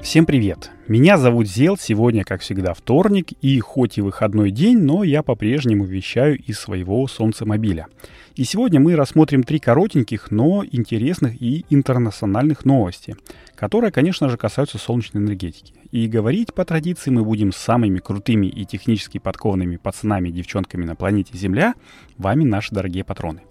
[0.00, 0.70] Всем привет!
[0.86, 5.84] Меня зовут Зел, сегодня, как всегда, вторник, и хоть и выходной день, но я по-прежнему
[5.84, 7.88] вещаю из своего солнцемобиля.
[8.36, 13.16] И сегодня мы рассмотрим три коротеньких, но интересных и интернациональных новости,
[13.56, 15.74] которые, конечно же, касаются солнечной энергетики.
[15.90, 20.84] И говорить по традиции мы будем с самыми крутыми и технически подкованными пацанами и девчонками
[20.84, 21.74] на планете Земля,
[22.16, 23.42] вами наши дорогие патроны.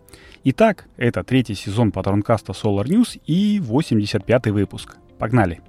[0.46, 4.96] Итак, это третий сезон патронкаста Solar News и 85 выпуск.
[5.20, 5.62] Погнали!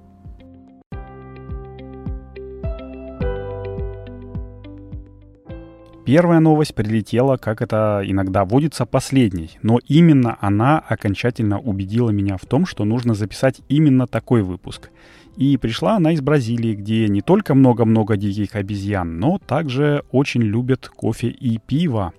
[6.08, 12.46] Первая новость прилетела, как это иногда водится, последней, но именно она окончательно убедила меня в
[12.46, 14.88] том, что нужно записать именно такой выпуск.
[15.36, 20.88] И пришла она из Бразилии, где не только много-много диких обезьян, но также очень любят
[20.88, 22.14] кофе и пиво.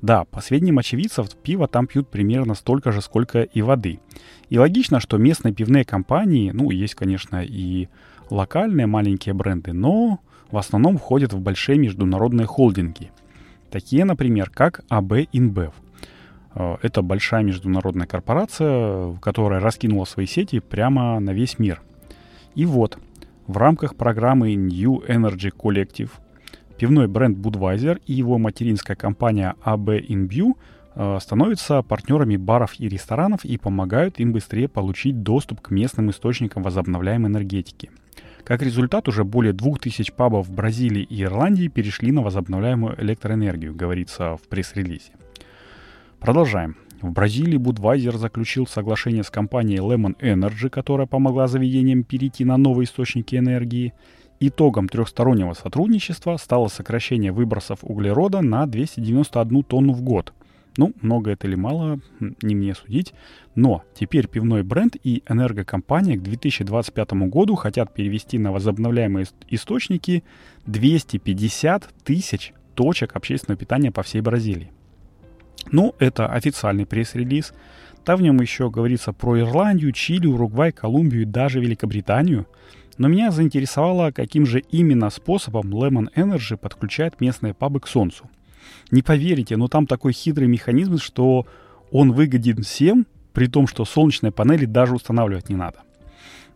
[0.00, 3.98] Да, по сведениям очевидцев, пиво там пьют примерно столько же, сколько и воды.
[4.48, 7.88] И логично, что местные пивные компании, ну, есть, конечно, и
[8.30, 10.20] локальные маленькие бренды, но
[10.52, 13.10] в основном входят в большие международные холдинги–
[13.74, 15.72] Такие, например, как АБ Инбев.
[16.54, 21.82] Э, это большая международная корпорация, которая раскинула свои сети прямо на весь мир.
[22.54, 22.98] И вот,
[23.48, 26.10] в рамках программы New Energy Collective
[26.78, 30.52] пивной бренд Budweiser и его материнская компания AB InBew
[30.94, 36.62] э, становятся партнерами баров и ресторанов и помогают им быстрее получить доступ к местным источникам
[36.62, 37.90] возобновляемой энергетики–
[38.44, 44.36] как результат, уже более 2000 пабов в Бразилии и Ирландии перешли на возобновляемую электроэнергию, говорится
[44.36, 45.12] в пресс-релизе.
[46.20, 46.76] Продолжаем.
[47.00, 52.84] В Бразилии Budweiser заключил соглашение с компанией Lemon Energy, которая помогла заведениям перейти на новые
[52.84, 53.92] источники энергии.
[54.40, 60.32] Итогом трехстороннего сотрудничества стало сокращение выбросов углерода на 291 тонну в год–
[60.76, 62.00] ну, много это или мало,
[62.42, 63.14] не мне судить.
[63.54, 70.24] Но теперь пивной бренд и энергокомпания к 2025 году хотят перевести на возобновляемые источники
[70.66, 74.72] 250 тысяч точек общественного питания по всей Бразилии.
[75.70, 77.54] Ну, это официальный пресс-релиз.
[78.04, 82.46] Там в нем еще говорится про Ирландию, Чили, Уругвай, Колумбию и даже Великобританию.
[82.98, 88.28] Но меня заинтересовало, каким же именно способом Lemon Energy подключает местные пабы к Солнцу–
[88.90, 91.46] не поверите, но там такой хитрый механизм, что
[91.90, 95.80] он выгоден всем, при том, что солнечные панели даже устанавливать не надо.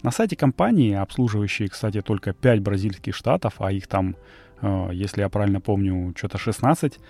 [0.03, 4.17] На сайте компании, обслуживающей, кстати, только 5 бразильских штатов, а их там,
[4.63, 7.01] э, если я правильно помню, что-то 16,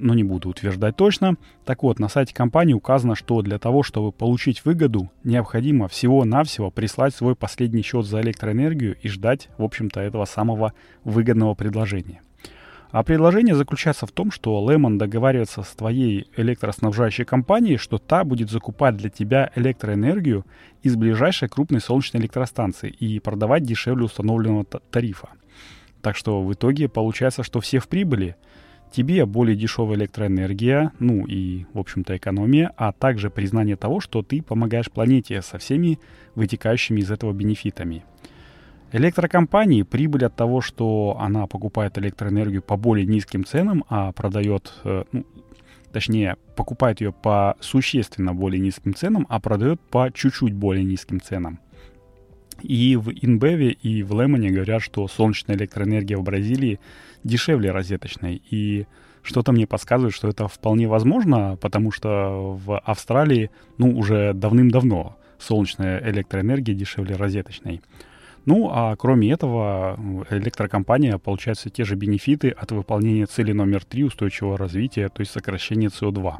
[0.00, 1.36] но не буду утверждать точно.
[1.64, 7.14] Так вот, на сайте компании указано, что для того, чтобы получить выгоду, необходимо всего-навсего прислать
[7.14, 10.72] свой последний счет за электроэнергию и ждать, в общем-то, этого самого
[11.04, 12.22] выгодного предложения.
[12.92, 18.50] А предложение заключается в том, что Лемон договаривается с твоей электроснабжающей компанией, что та будет
[18.50, 20.44] закупать для тебя электроэнергию
[20.82, 25.28] из ближайшей крупной солнечной электростанции и продавать дешевле установленного тарифа.
[26.02, 28.34] Так что в итоге получается, что все в прибыли.
[28.90, 34.42] Тебе более дешевая электроэнергия, ну и, в общем-то, экономия, а также признание того, что ты
[34.42, 36.00] помогаешь планете со всеми
[36.34, 38.02] вытекающими из этого бенефитами.
[38.92, 45.04] Электрокомпании прибыль от того, что она покупает электроэнергию по более низким ценам, а продает, э,
[45.12, 45.24] ну,
[45.92, 51.60] точнее, покупает ее по существенно более низким ценам, а продает по чуть-чуть более низким ценам.
[52.62, 56.80] И в Инбеве, и в Лемоне говорят, что солнечная электроэнергия в Бразилии
[57.24, 58.42] дешевле розеточной.
[58.50, 58.86] И
[59.22, 66.02] что-то мне подсказывает, что это вполне возможно, потому что в Австралии, ну, уже давным-давно солнечная
[66.10, 67.82] электроэнергия дешевле розеточной.
[68.46, 69.98] Ну, а кроме этого,
[70.30, 75.32] электрокомпания получает все те же бенефиты от выполнения цели номер три устойчивого развития, то есть
[75.32, 76.36] сокращения СО2.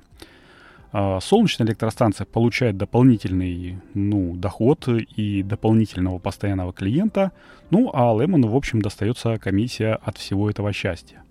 [0.93, 7.33] А, солнечная электростанция получает дополнительный ну, доход и дополнительного постоянного клиента,
[7.71, 11.23] ну а Лемону, в общем, достается комиссия от всего этого счастья.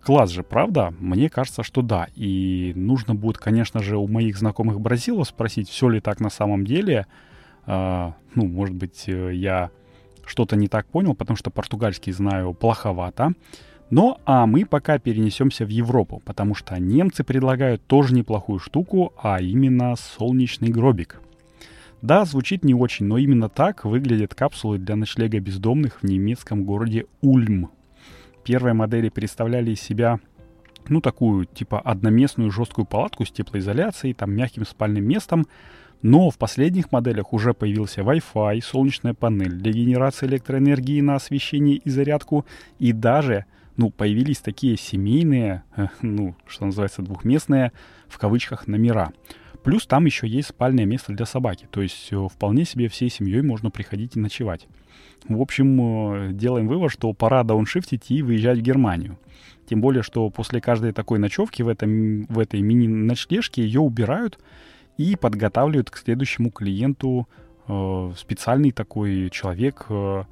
[0.00, 0.92] Класс же, правда?
[1.00, 2.08] Мне кажется, что да.
[2.14, 6.66] И нужно будет, конечно же, у моих знакомых бразилов спросить, все ли так на самом
[6.66, 7.06] деле.
[7.64, 9.70] А, ну, может быть, э, я
[10.26, 13.32] что-то не так понял, потому что португальский знаю плоховато.
[13.90, 19.40] Но а мы пока перенесемся в Европу, потому что немцы предлагают тоже неплохую штуку, а
[19.40, 21.20] именно солнечный гробик.
[22.02, 27.06] Да, звучит не очень, но именно так выглядят капсулы для ночлега бездомных в немецком городе
[27.22, 27.70] Ульм.
[28.42, 30.18] Первые модели представляли из себя
[30.88, 35.46] ну, такую, типа, одноместную жесткую палатку с теплоизоляцией, там, мягким спальным местом,
[36.02, 41.90] но в последних моделях уже появился Wi-Fi, солнечная панель для генерации электроэнергии на освещение и
[41.90, 42.44] зарядку,
[42.78, 43.46] и даже
[43.76, 47.72] ну, появились такие семейные, э, ну, что называется, двухместные,
[48.08, 49.12] в кавычках, номера.
[49.64, 51.66] Плюс там еще есть спальное место для собаки.
[51.70, 54.68] То есть э, вполне себе всей семьей можно приходить и ночевать.
[55.26, 59.18] В общем, э, делаем вывод, что пора дауншифтить и выезжать в Германию.
[59.66, 64.38] Тем более, что после каждой такой ночевки в, этом, в этой мини-ночлежке ее убирают
[64.96, 67.28] и подготавливают к следующему клиенту
[67.66, 70.24] э, специальный такой человек, э,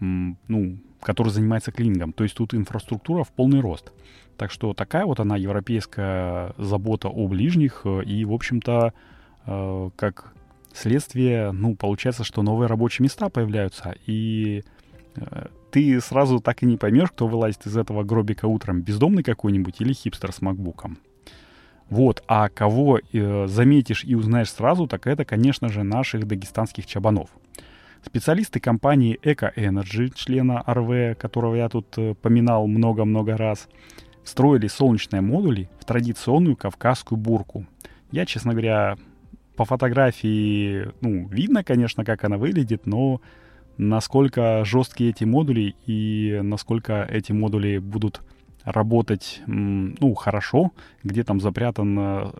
[0.00, 2.12] ну, который занимается клинингом.
[2.12, 3.92] То есть тут инфраструктура в полный рост.
[4.36, 7.82] Так что такая вот она европейская забота о ближних.
[7.84, 8.92] Э, и, в общем-то,
[9.46, 10.32] э, как
[10.72, 13.94] следствие, ну, получается, что новые рабочие места появляются.
[14.06, 14.64] И
[15.16, 18.80] э, ты сразу так и не поймешь, кто вылазит из этого гробика утром.
[18.80, 20.98] Бездомный какой-нибудь или хипстер с макбуком.
[21.90, 27.30] Вот, а кого э, заметишь и узнаешь сразу, так это, конечно же, наших дагестанских чабанов.
[28.04, 33.68] Специалисты компании Eco Energy, члена РВ, которого я тут э, поминал много-много раз,
[34.24, 37.66] строили солнечные модули в традиционную кавказскую бурку.
[38.12, 38.96] Я, честно говоря,
[39.56, 43.20] по фотографии, ну, видно, конечно, как она выглядит, но
[43.78, 48.22] насколько жесткие эти модули и насколько эти модули будут
[48.64, 50.72] работать, ну, хорошо,
[51.02, 52.30] где там запрятан э,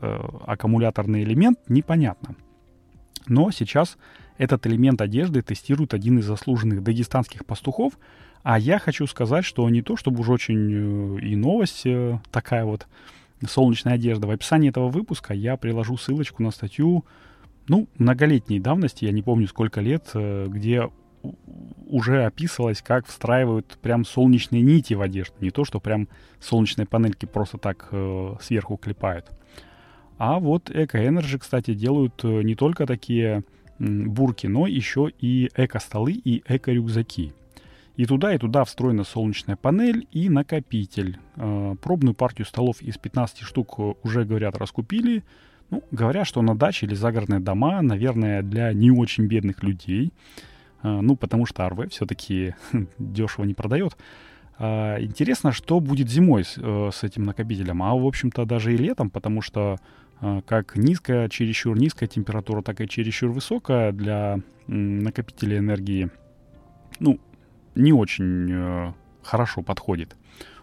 [0.47, 2.35] аккумуляторный элемент, непонятно.
[3.27, 3.97] Но сейчас
[4.39, 7.99] этот элемент одежды тестирует один из заслуженных дагестанских пастухов,
[8.43, 12.65] а я хочу сказать, что не то, чтобы уж очень э, и новость э, такая
[12.65, 12.87] вот
[13.47, 14.27] солнечная одежда.
[14.27, 17.05] В описании этого выпуска я приложу ссылочку на статью,
[17.69, 20.91] ну, многолетней давности, я не помню сколько лет, э, где
[21.87, 25.35] уже описывалось, как встраивают прям солнечные нити в одежду.
[25.41, 26.09] Не то, что прям
[26.41, 29.27] солнечные панельки просто так э, сверху клепают.
[30.19, 33.43] А вот Energy, кстати, делают не только такие
[33.79, 37.33] бурки, но еще и эко-столы и эко-рюкзаки.
[37.97, 41.19] И туда, и туда встроена солнечная панель и накопитель.
[41.37, 45.25] Э, пробную партию столов из 15 штук уже, говорят, раскупили.
[45.71, 50.13] Ну, говорят, что на даче или загородные дома, наверное, для не очень бедных людей.
[50.83, 52.55] Э, ну, потому что РВ все-таки
[52.99, 53.97] дешево не продает.
[54.59, 59.11] Э, интересно, что будет зимой с, с этим накопителем, а, в общем-то, даже и летом,
[59.11, 59.79] потому что
[60.21, 66.11] а, как низкая, чересчур низкая температура, так и чересчур высокая для накопителя энергии,
[66.99, 67.19] ну,
[67.75, 68.93] не очень э,
[69.23, 70.17] хорошо подходит.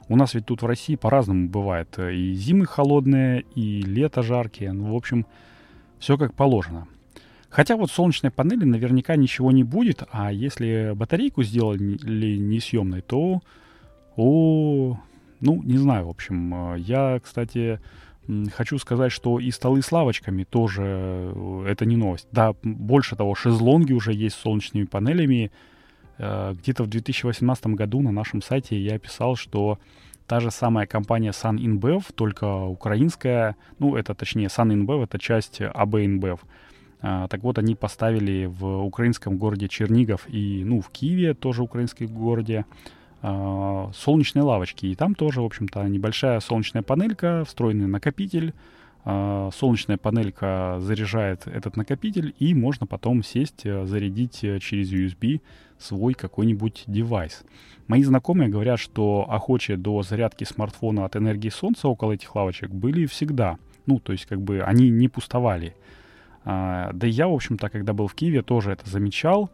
[0.10, 1.98] У нас ведь тут в России по-разному бывает.
[2.00, 4.72] И зимы холодные, и лето жаркие.
[4.72, 5.25] Ну, в общем,
[6.00, 6.88] все как положено.
[7.57, 13.42] Хотя вот солнечной панели наверняка ничего не будет, а если батарейку сделали несъемной, то,
[14.15, 15.00] о,
[15.42, 17.80] ну, не знаю, в общем, я, кстати,
[18.54, 22.27] Хочу сказать, что и столы с лавочками тоже э, это не новость.
[22.33, 25.50] Да, больше того, шезлонги уже есть с солнечными панелями.
[26.18, 29.80] Э, где-то в 2018 году на нашем сайте я писал, что
[30.27, 35.62] та же самая компания Sun InBev, только украинская, ну это точнее Sun InBev, это часть
[35.62, 36.42] AB InBev.
[37.02, 42.08] А, так вот, они поставили в украинском городе Чернигов и, ну, в Киеве, тоже украинском
[42.08, 42.66] городе,
[43.22, 44.88] э, солнечные лавочки.
[44.88, 48.54] И там тоже, в общем-то, небольшая солнечная панелька, встроенный накопитель.
[49.10, 55.40] Э, солнечная панелька заряжает этот накопитель, и можно потом сесть, э, зарядить э, через USB
[55.80, 57.44] свой какой-нибудь девайс.
[57.88, 63.06] Мои знакомые говорят, что охочие до зарядки смартфона от энергии солнца около этих лавочек были
[63.06, 63.58] всегда.
[63.86, 65.74] Ну, то есть, как бы они не пустовали.
[66.50, 69.51] А, да и я, в общем-то, когда был в Киеве, тоже это замечал.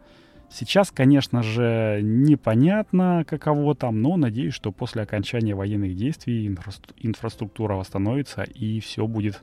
[0.48, 7.74] Сейчас, конечно же, непонятно, каково там, но надеюсь, что после окончания военных действий инфра инфраструктура
[7.74, 9.42] восстановится и все будет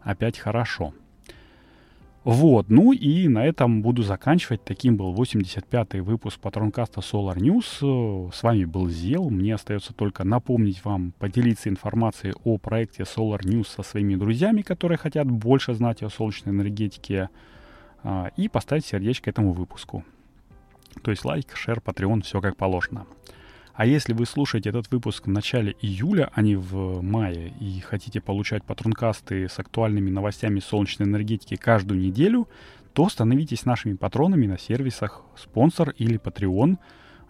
[0.00, 0.94] опять хорошо.
[2.26, 4.64] Вот, ну и на этом буду заканчивать.
[4.64, 8.32] Таким был 85-й выпуск Патронкаста Solar News.
[8.32, 9.30] С вами был Зел.
[9.30, 14.98] Мне остается только напомнить вам, поделиться информацией о проекте Solar News со своими друзьями, которые
[14.98, 17.28] хотят больше знать о солнечной энергетике,
[18.02, 20.04] а, и поставить сердечко этому выпуску.
[21.04, 23.06] То есть лайк, шер, патреон, все как положено.
[23.76, 28.22] А если вы слушаете этот выпуск в начале июля, а не в мае, и хотите
[28.22, 32.48] получать патронкасты с актуальными новостями солнечной энергетики каждую неделю,
[32.94, 36.78] то становитесь нашими патронами на сервисах спонсор или Patreon,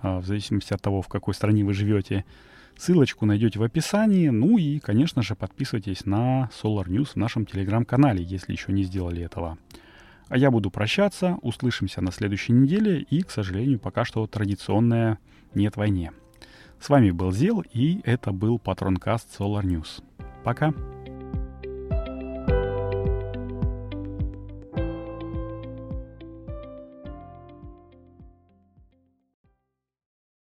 [0.01, 2.25] а, в зависимости от того, в какой стране вы живете.
[2.79, 4.29] Ссылочку найдете в описании.
[4.29, 9.21] Ну и, конечно же, подписывайтесь на Solar News в нашем телеграм-канале, если еще не сделали
[9.21, 9.59] этого.
[10.29, 15.19] А я буду прощаться, услышимся на следующей неделе и, к сожалению, пока что традиционная
[15.53, 16.13] «Нет войне».
[16.81, 20.03] С вами был Зел, и это был Патронкаст Solar News.
[20.45, 20.73] Пока!